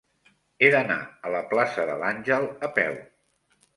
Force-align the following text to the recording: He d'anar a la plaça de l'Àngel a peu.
He 0.61 0.69
d'anar 0.75 0.97
a 1.29 1.33
la 1.35 1.41
plaça 1.53 1.85
de 1.91 1.99
l'Àngel 2.05 2.49
a 2.69 2.71
peu. 2.79 2.97